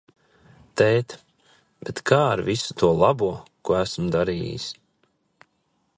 Tēt, 0.79 1.13
bet 1.89 2.01
kā 2.11 2.19
ar 2.31 2.43
visu 2.49 2.77
to 2.83 2.91
labo, 3.03 3.29
ko 3.69 3.79
esmu 3.85 4.11
darījis? 4.17 4.67